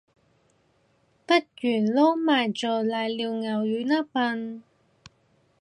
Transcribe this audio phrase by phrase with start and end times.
[1.27, 1.41] 不如
[1.93, 4.63] 撈埋做瀨尿牛丸吖笨